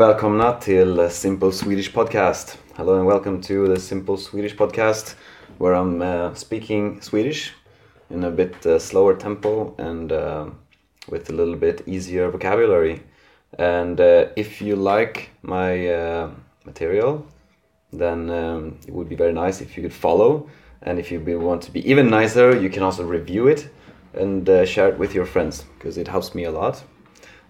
[0.00, 2.58] och välkomna till Simple Swedish Podcast.
[2.74, 5.14] Hello and welcome to the Simple Swedish Podcast
[5.58, 7.52] where I'm uh, speaking Swedish
[8.08, 10.46] in a bit uh, slower tempo and uh,
[11.08, 13.02] with a little bit easier vocabulary.
[13.58, 16.30] And uh, if you like my uh,
[16.64, 17.26] material,
[17.92, 20.48] then um, it would be very nice if you could follow.
[20.82, 23.68] And if you want to be even nicer, you can also review it
[24.14, 26.82] and uh, share it with your friends because it helps me a lot.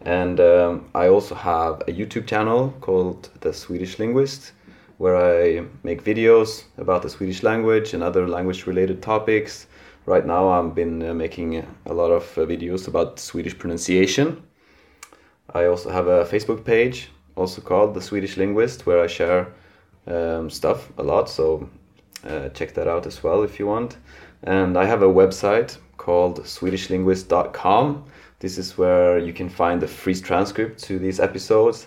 [0.03, 4.53] And um, I also have a YouTube channel called The Swedish Linguist
[5.01, 9.67] where I make videos about the Swedish language and other language related topics.
[10.05, 14.43] Right now, I've been uh, making a lot of uh, videos about Swedish pronunciation.
[15.55, 19.55] I also have a Facebook page, also called The Swedish Linguist, where I share
[20.07, 21.31] um, stuff a lot.
[21.31, 21.71] So
[22.29, 23.97] uh, check that out as well if you want.
[24.43, 28.05] And I have a website called SwedishLinguist.com.
[28.41, 31.87] This is where you can find the free transcript to these episodes.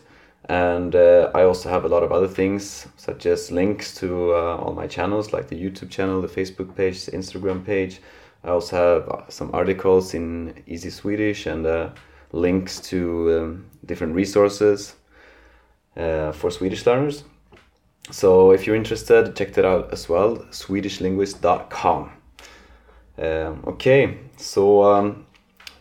[0.49, 4.57] And uh, I also have a lot of other things, such as links to uh,
[4.57, 8.01] all my channels, like the YouTube channel, the Facebook page, the Instagram page.
[8.43, 11.89] I also have uh, some articles in Easy Swedish and uh,
[12.33, 14.95] links to um, different resources
[15.95, 17.23] uh, for Swedish learners.
[18.11, 22.11] So if you're interested, check that out as well, swedishlinguist.com.
[23.15, 25.25] Eh, Okej, så um,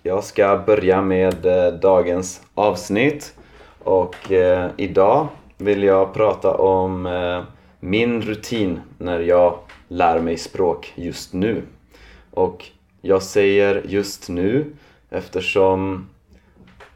[0.02, 3.34] jag ska börja med eh, dagens avsnitt.
[3.78, 7.42] Och eh, idag vill jag prata om eh,
[7.80, 9.58] min rutin när jag
[9.88, 11.62] lär mig språk just nu.
[12.30, 12.64] Och
[13.00, 14.66] jag säger just nu
[15.10, 16.08] eftersom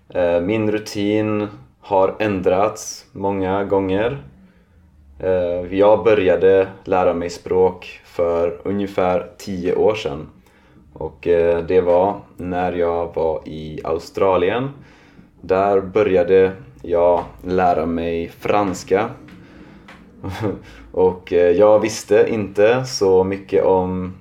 [0.09, 1.49] eh, min rutin
[1.81, 4.23] har ändrats många gånger.
[5.21, 10.29] Eh, jag började lära mig språk för ungefär 10 år sedan.
[10.99, 14.71] Och eh, det var när jag var i Australien.
[15.41, 16.53] Där började
[16.83, 19.11] jag lära mig franska.
[20.93, 24.15] Och eh, jag visste inte så mycket om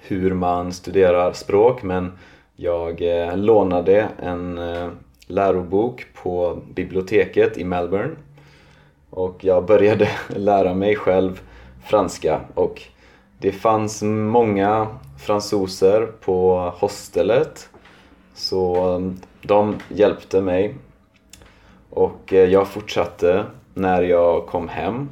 [0.00, 2.12] hur man studerar språk men
[2.56, 4.60] jag eh, lånade en
[5.26, 8.14] lärobok på biblioteket i Melbourne
[9.10, 11.40] och jag började lära mig själv
[11.84, 12.82] franska och
[13.44, 14.88] det fanns många
[15.18, 17.68] fransoser på hostelet
[18.34, 19.12] så
[19.42, 20.74] de hjälpte mig.
[21.90, 23.44] Och eh, jag fortsatte
[23.74, 25.08] när jag kom hem.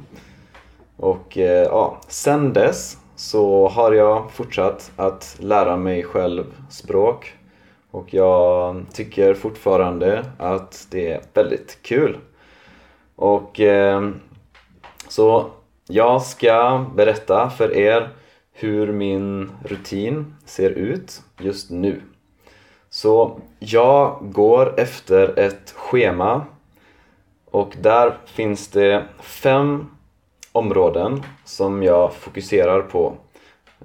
[0.97, 7.33] Och eh, ja, sen dess så har jag fortsatt att lära mig själv språk.
[7.91, 12.17] Och jag tycker fortfarande att det är väldigt kul.
[13.15, 14.09] Och eh,
[15.07, 15.45] så
[15.87, 18.09] jag ska berätta för er
[18.53, 22.01] hur min rutin ser ut just nu.
[22.89, 26.45] Så jag går efter ett schema
[27.51, 29.89] och där finns det fem
[30.51, 33.13] områden som jag fokuserar på.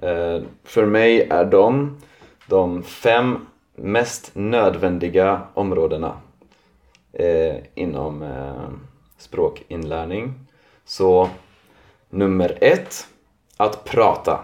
[0.01, 1.97] Eh, för mig är de
[2.49, 6.17] de fem mest nödvändiga områdena
[7.13, 8.69] eh, inom eh,
[9.17, 10.33] språkinlärning.
[10.85, 11.29] Så
[12.09, 13.07] nummer ett,
[13.57, 14.39] att prata.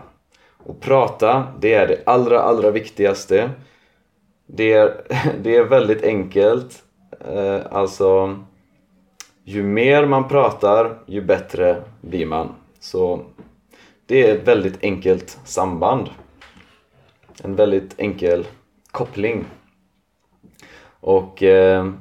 [0.66, 3.50] Och prata, det är det allra, allra viktigaste.
[4.46, 5.02] Det är,
[5.42, 6.84] det är väldigt enkelt.
[7.20, 8.40] Eh, alltså,
[9.44, 12.50] ju mer man pratar, ju bättre blir man.
[12.80, 13.22] Så
[14.06, 16.10] det är ett väldigt enkelt samband.
[17.44, 18.48] En väldigt enkel
[18.92, 19.46] koppling.
[21.00, 21.92] Och eh,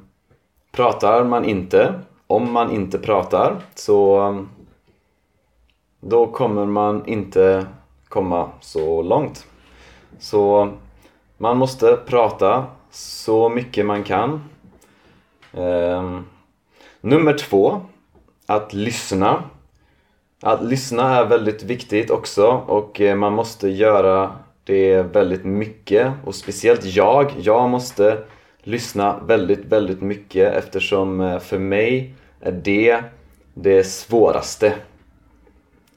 [0.72, 1.94] pratar man inte,
[2.26, 4.46] om man inte pratar, så
[6.00, 7.66] då kommer man inte
[8.14, 9.46] komma så långt.
[10.18, 10.72] Så
[11.38, 14.44] man måste prata så mycket man kan.
[15.52, 16.20] Eh,
[17.00, 17.80] nummer två,
[18.46, 19.42] att lyssna.
[20.42, 24.32] Att lyssna är väldigt viktigt också och eh, man måste göra
[24.64, 28.18] det väldigt mycket och speciellt jag, jag måste
[28.62, 33.02] lyssna väldigt, väldigt mycket eftersom eh, för mig är det
[33.54, 34.74] det svåraste.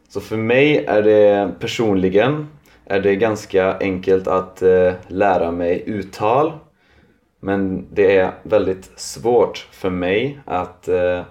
[0.09, 2.47] Så för mig är det personligen
[2.85, 6.51] är det ganska enkelt att eh, lära mig uttal
[7.39, 11.21] men det är väldigt svårt för mig att eh,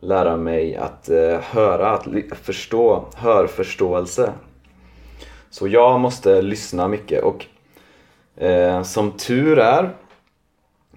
[0.00, 2.06] lära mig att eh, höra, att
[2.42, 4.32] förstå, hörförståelse.
[5.50, 7.44] Så jag måste lyssna mycket och
[8.42, 9.90] eh, som tur är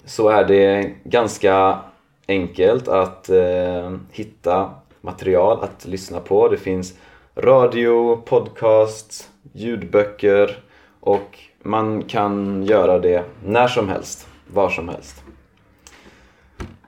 [0.06, 1.80] så är det ganska
[2.28, 4.70] enkelt att eh, hitta
[5.02, 6.48] material att lyssna på.
[6.48, 6.94] Det finns
[7.42, 10.58] radio, podcast, ljudböcker
[11.00, 15.24] och man kan göra det när som helst, var som helst.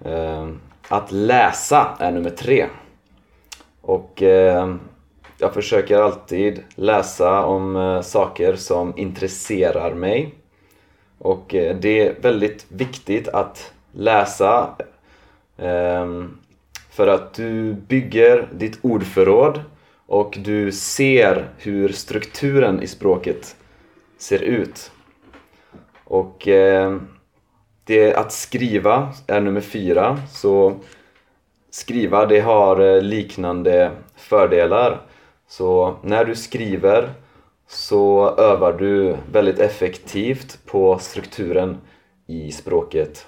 [0.06, 0.50] Eh,
[0.88, 2.66] att läsa är nummer tre.
[3.82, 4.76] Och eh,
[5.38, 10.36] jag försöker alltid läsa om eh, saker som intresserar mig.
[11.18, 14.70] Och det är väldigt viktigt att läsa
[16.90, 19.60] för att du bygger ditt ordförråd
[20.12, 23.56] och du ser hur strukturen i språket
[24.18, 24.92] ser ut.
[26.04, 26.98] Och eh,
[27.84, 30.18] det att skriva är nummer fyra.
[30.32, 30.80] Så
[31.70, 35.02] skriva det har eh, liknande fördelar.
[35.48, 37.10] Så när du skriver
[37.68, 41.78] så övar du väldigt effektivt på strukturen
[42.28, 43.28] i språket.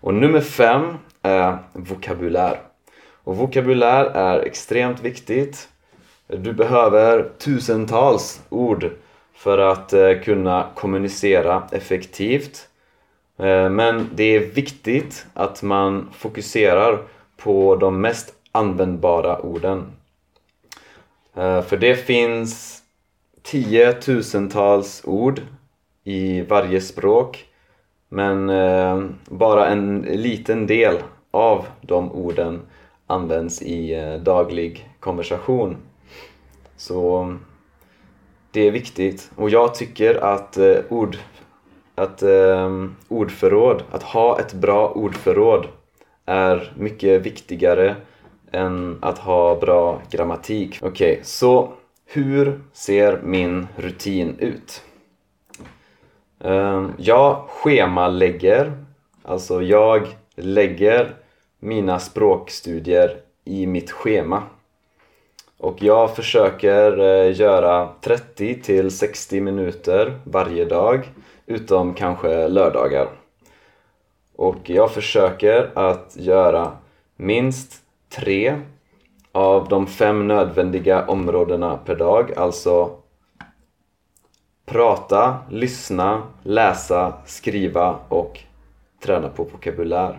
[0.00, 2.60] Och nummer fem är vokabulär.
[3.24, 5.68] Och vokabulär är extremt viktigt.
[6.26, 8.90] Du behöver tusentals ord
[9.34, 12.68] för att eh, kunna kommunicera effektivt.
[13.38, 16.98] Eh, men det är viktigt att man fokuserar
[17.36, 19.92] på de mest användbara orden.
[21.34, 22.82] Eh, för det finns
[23.42, 25.40] tiotusentals ord
[26.04, 27.44] i varje språk
[28.08, 28.46] men
[29.24, 30.98] bara en liten del
[31.30, 32.60] av de orden
[33.06, 35.76] används i daglig konversation.
[36.76, 37.36] Så
[38.50, 41.16] det är viktigt och jag tycker att eh, ord
[41.94, 45.68] att eh, ordförråd, att ha ett bra ordförråd
[46.26, 47.96] är mycket viktigare
[48.52, 50.78] än att ha bra grammatik.
[50.82, 51.72] Okej, okay, så
[52.06, 54.82] hur ser min rutin ut?
[56.40, 58.84] Eh, jag schemalägger,
[59.22, 61.14] alltså jag lägger
[61.58, 64.42] mina språkstudier i mitt schema.
[65.64, 71.10] Och jag försöker eh, göra 30 till 60 minuter varje dag
[71.46, 73.08] utom kanske lördagar.
[74.36, 76.72] Och jag försöker att göra
[77.16, 78.54] minst tre
[79.32, 82.90] av de fem nödvändiga områdena per dag, alltså
[84.66, 88.40] prata, lyssna, läsa, skriva och
[89.00, 90.18] träna på vokabulär.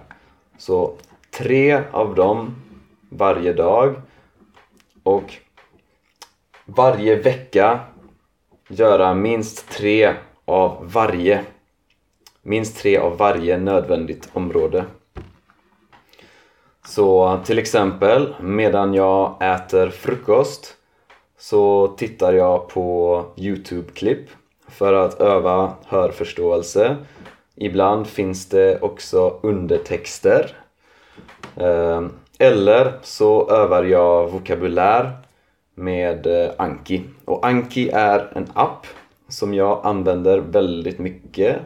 [0.57, 0.93] Så
[1.37, 2.55] tre av dem
[3.09, 3.95] varje dag
[5.05, 5.33] och
[6.65, 7.79] varje vecka
[8.69, 10.13] göra minst tre
[10.45, 11.45] av varje
[12.41, 14.85] minst tre av varje nödvändigt område.
[16.87, 20.75] Så till exempel medan jag äter frukost
[21.37, 24.29] så tittar jag på Youtube-klipp
[24.67, 26.97] för att öva hörförståelse.
[27.55, 30.57] Ibland finns det också undertexter.
[31.57, 35.11] Ehm, eller så övar jag vokabulär
[35.75, 37.03] med eh, Anki.
[37.25, 38.87] Och Anki är en app
[39.27, 41.59] som jag använder väldigt mycket.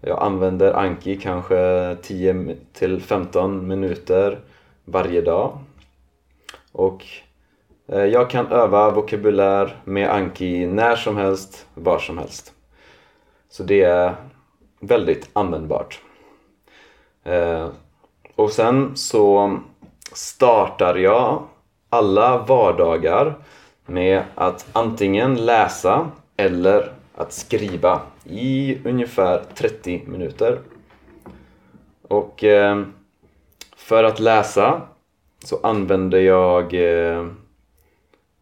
[0.00, 4.40] Jag använder Anki kanske 10 till 15 minuter
[4.84, 5.58] varje dag.
[6.72, 7.06] Och
[7.88, 12.52] eh, jag kan öva vokabulär med Anki när som helst, var som helst.
[13.48, 14.14] Så det är
[14.80, 16.00] väldigt användbart.
[17.24, 17.68] Eh,
[18.34, 19.58] och sen så
[20.12, 21.42] startar jag
[21.88, 23.34] alla vardagar
[23.86, 30.58] med att antingen läsa eller att skriva i ungefär 30 minuter.
[32.02, 32.84] Och eh,
[33.76, 34.82] för att läsa
[35.44, 37.26] så använder jag eh,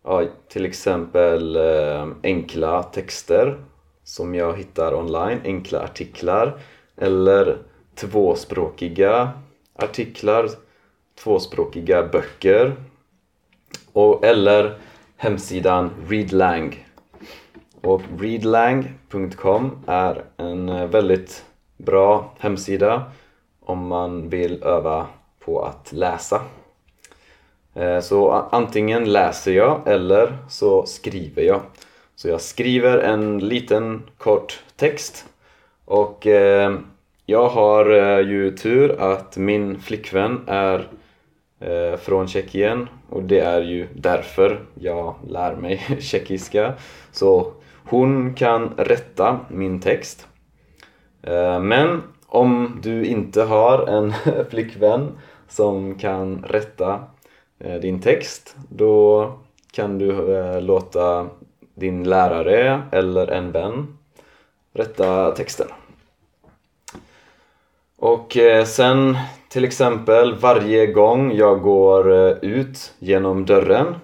[0.05, 3.57] ja, till exempel eh, enkla texter
[4.05, 6.61] som jag hittar online, enkla artiklar
[6.97, 7.59] eller
[7.95, 9.31] tvåspråkiga
[9.75, 10.49] artiklar
[11.23, 12.73] tvåspråkiga böcker
[13.93, 14.79] och, eller
[15.17, 16.87] hemsidan Readlang.
[17.81, 21.45] Och readlang.com är en eh, väldigt
[21.77, 23.13] bra hemsida
[23.61, 25.07] om man vill öva
[25.45, 26.43] på att läsa.
[27.75, 31.61] Eh, så antingen läser jag eller så skriver jag.
[32.17, 35.27] Så jag skriver en liten kort text
[35.85, 36.79] och eh,
[37.27, 37.87] jag har
[38.21, 40.89] ju tur att min flickvän är
[41.61, 46.75] Eh, från Tjeckien och det är ju därför jag lär mig tjeckiska.
[47.13, 47.53] Så
[47.85, 50.29] hon kan rätta min text.
[51.23, 54.13] Eh, men om du inte har en
[54.51, 57.05] flickvän som kan rätta
[57.59, 59.33] eh, din text då
[59.73, 61.27] kan du eh, låta
[61.75, 63.99] din lärare eller en vän
[64.73, 65.69] rätta texten.
[67.99, 69.17] Och eh, sen
[69.49, 73.95] till exempel varje gång jag går eh, ut genom dörren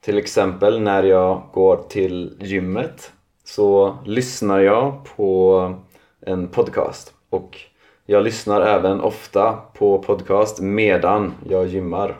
[0.00, 3.12] till exempel när jag går till gymmet
[3.44, 5.74] så lyssnar jag på
[6.20, 7.58] en podcast och
[8.06, 12.16] jag lyssnar även ofta på podcast medan jag gymmar.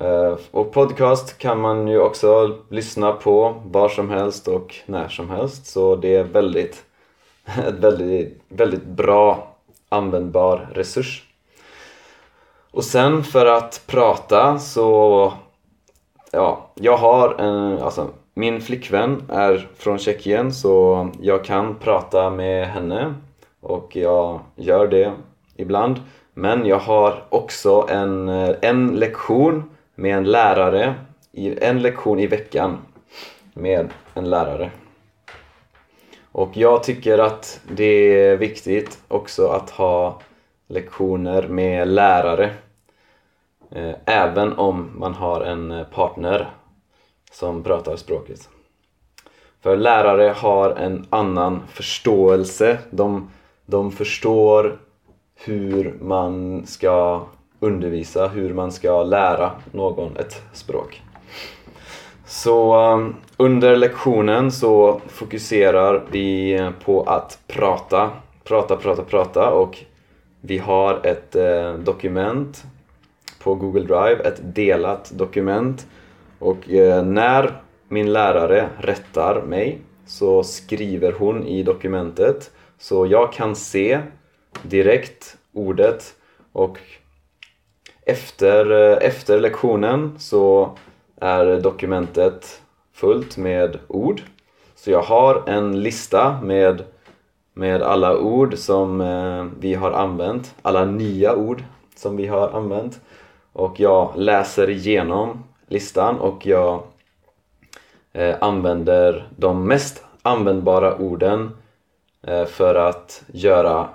[0.00, 5.30] Eh, och podcast kan man ju också lyssna på var som helst och när som
[5.30, 6.84] helst så det är väldigt,
[7.68, 9.56] ett väldigt, väldigt bra
[9.88, 11.24] användbar resurs.
[12.70, 15.32] Och sen för att prata så
[16.30, 22.66] ja, jag har en, alltså min flickvän är från Tjeckien så jag kan prata med
[22.68, 23.14] henne
[23.60, 25.12] och jag gör det
[25.56, 26.00] ibland.
[26.34, 30.94] Men jag har också en, eh, en lektion med en lärare,
[31.60, 32.78] en lektion i veckan
[33.54, 34.70] med en lärare.
[36.32, 37.84] Och jag tycker att det
[38.24, 40.20] är viktigt också att ha
[40.68, 42.54] lektioner med lärare.
[43.70, 46.50] Eh, även om man har en eh, partner
[47.32, 48.48] som pratar språket.
[49.60, 52.78] För lärare har en annan förståelse.
[52.90, 53.30] De,
[53.66, 54.78] de förstår
[55.34, 57.26] hur man ska
[57.60, 61.02] undervisa, hur man ska lära någon ett språk.
[62.30, 68.10] Så um, under lektionen så fokuserar vi på att prata,
[68.44, 69.78] prata, prata, prata och
[70.40, 72.64] vi har ett eh, dokument
[73.42, 75.86] på Google Drive, ett delat dokument.
[76.38, 82.50] Och eh, när min lärare rättar mig så skriver hon i dokumentet.
[82.78, 84.00] Så jag kan se
[84.62, 86.14] direkt ordet
[86.52, 86.78] och
[88.06, 90.76] efter, eh, efter lektionen så
[91.20, 92.62] är dokumentet
[92.92, 94.22] fullt med ord.
[94.74, 96.82] Så jag har en lista med,
[97.54, 101.64] med alla ord som eh, vi har använt, alla nya ord
[101.96, 103.00] som vi har använt.
[103.52, 106.82] Och jag läser igenom listan och jag
[108.12, 111.56] eh, använder de mest användbara orden
[112.22, 113.88] eh, för att göra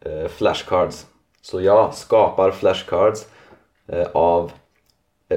[0.00, 1.06] eh, flashcards.
[1.42, 3.26] Så jag skapar flashcards
[3.86, 4.52] eh, av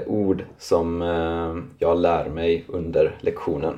[0.06, 3.78] ord som eh, jag lär mig under lektionen.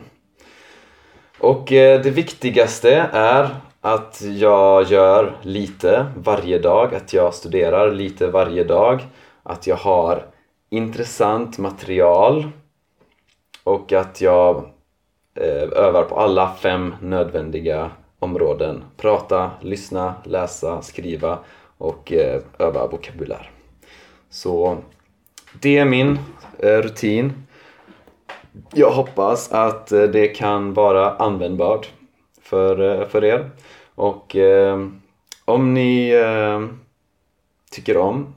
[1.40, 3.50] Och eh, det viktigaste är
[3.82, 9.02] att jag gör lite varje dag, att jag studerar lite varje dag,
[9.44, 10.26] att jag har
[10.70, 12.48] intressant material
[13.64, 14.56] och att jag
[15.36, 18.84] eh, övar på alla fem nödvändiga områden.
[18.98, 21.40] Prata, lyssna, läsa, skriva
[21.78, 22.14] och
[22.60, 23.52] öva vokabulär.
[24.30, 24.78] Så
[25.54, 26.20] det är min
[26.60, 27.34] eh, rutin.
[28.74, 31.90] Jag hoppas att eh, det kan vara användbart
[32.42, 33.50] för, eh, för er.
[33.96, 34.88] Och eh,
[35.46, 36.14] om ni
[37.72, 38.34] tycker om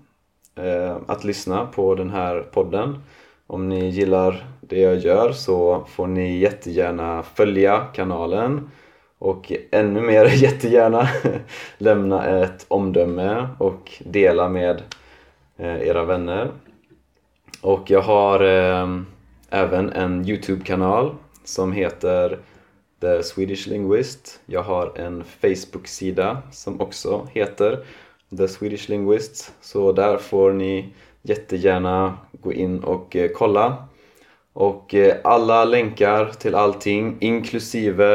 [0.55, 3.03] eh, att lyssna på den här podden.
[3.47, 8.71] Om ni gillar det jag gör så får ni jättegärna följa kanalen
[9.19, 11.09] och ännu mer jättegärna
[11.79, 14.83] lämna ett omdöme och dela med
[15.59, 16.51] era vänner.
[17.63, 18.99] Och jag har eh,
[19.51, 21.15] även en Youtube-kanal
[21.45, 22.39] som heter
[23.01, 24.41] The Swedish Linguist.
[24.47, 27.85] Jag har en Facebook-sida som också heter
[28.37, 29.53] The Swedish Linguist.
[29.61, 33.85] Så där får ni jättegärna gå in och eh, kolla.
[34.53, 38.15] Och eh, alla länkar till allting, inklusive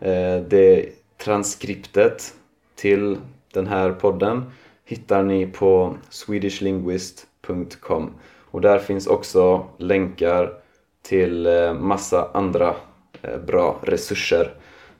[0.00, 2.34] eh, det transkriptet
[2.74, 3.16] till
[3.52, 4.52] den här podden
[4.84, 8.10] hittar ni på swedishlinguist.com
[8.50, 10.52] och där finns också länkar
[11.02, 12.74] till eh, massa andra
[13.22, 14.54] eh, bra resurser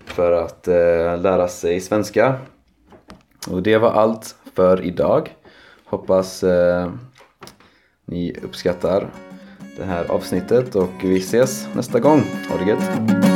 [0.04, 2.34] för att eh, lära sig svenska
[3.50, 5.36] och det var allt för idag.
[5.84, 6.44] Hoppas
[8.04, 9.10] ni uppskattar
[9.76, 12.22] det här avsnittet och vi ses nästa gång.
[12.48, 13.29] Ha det gött!